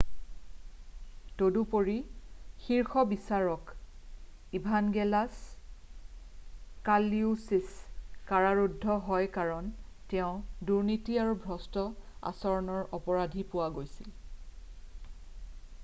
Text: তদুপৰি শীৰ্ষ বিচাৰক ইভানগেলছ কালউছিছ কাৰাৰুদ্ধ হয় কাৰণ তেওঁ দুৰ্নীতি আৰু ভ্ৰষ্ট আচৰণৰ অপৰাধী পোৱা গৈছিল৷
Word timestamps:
তদুপৰি 1.41 1.95
শীৰ্ষ 2.61 3.03
বিচাৰক 3.11 3.67
ইভানগেলছ 4.59 5.43
কালউছিছ 6.89 7.77
কাৰাৰুদ্ধ 8.31 8.97
হয় 9.11 9.29
কাৰণ 9.37 9.69
তেওঁ 10.15 10.33
দুৰ্নীতি 10.71 11.21
আৰু 11.27 11.37
ভ্ৰষ্ট 11.47 11.85
আচৰণৰ 12.33 12.83
অপৰাধী 13.01 13.47
পোৱা 13.55 13.71
গৈছিল৷ 13.79 14.11